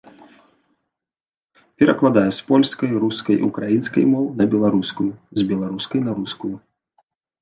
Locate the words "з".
2.37-2.47, 5.41-5.47